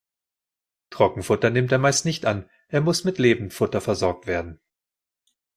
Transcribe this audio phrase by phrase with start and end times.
[0.89, 4.59] Trockenfutter nimmt er meist nicht an, er muss mit Lebendfutter versorgt werden.